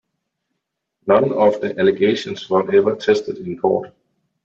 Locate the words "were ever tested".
2.49-3.37